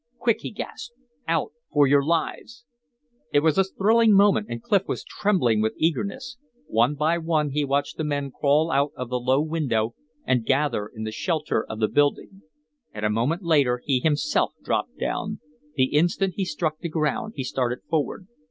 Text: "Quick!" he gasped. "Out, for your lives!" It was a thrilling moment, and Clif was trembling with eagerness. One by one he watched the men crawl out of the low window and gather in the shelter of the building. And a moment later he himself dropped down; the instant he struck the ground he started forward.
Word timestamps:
"Quick!" 0.17 0.41
he 0.41 0.49
gasped. 0.49 0.95
"Out, 1.27 1.51
for 1.71 1.85
your 1.85 2.03
lives!" 2.03 2.65
It 3.31 3.41
was 3.41 3.59
a 3.59 3.63
thrilling 3.63 4.15
moment, 4.15 4.47
and 4.49 4.59
Clif 4.63 4.87
was 4.87 5.03
trembling 5.03 5.61
with 5.61 5.75
eagerness. 5.77 6.37
One 6.65 6.95
by 6.95 7.19
one 7.19 7.51
he 7.51 7.63
watched 7.63 7.97
the 7.97 8.03
men 8.03 8.31
crawl 8.31 8.71
out 8.71 8.93
of 8.97 9.09
the 9.11 9.19
low 9.19 9.41
window 9.43 9.93
and 10.25 10.43
gather 10.43 10.87
in 10.87 11.03
the 11.03 11.11
shelter 11.11 11.63
of 11.63 11.79
the 11.79 11.87
building. 11.87 12.41
And 12.91 13.05
a 13.05 13.11
moment 13.11 13.43
later 13.43 13.83
he 13.85 13.99
himself 13.99 14.53
dropped 14.63 14.97
down; 14.97 15.39
the 15.75 15.93
instant 15.93 16.33
he 16.35 16.45
struck 16.45 16.79
the 16.79 16.89
ground 16.89 17.33
he 17.35 17.43
started 17.43 17.83
forward. 17.87 18.25